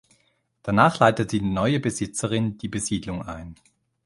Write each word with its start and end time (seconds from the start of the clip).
Danach 0.63 0.97
leitete 0.99 1.37
die 1.37 1.41
neue 1.45 1.79
Besitzerin 1.79 2.57
die 2.57 2.69
Besiedlung 2.69 3.21
ein. 3.21 3.53